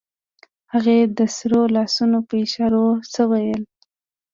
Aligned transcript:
هغې 0.73 0.97
د 1.17 1.19
سرو 1.37 1.61
لاسونو 1.75 2.17
په 2.27 2.33
اشارو 2.43 2.85
څه 3.13 3.21
وويل. 3.31 3.61